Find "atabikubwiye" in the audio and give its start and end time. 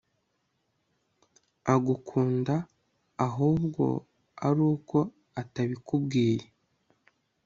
5.41-6.45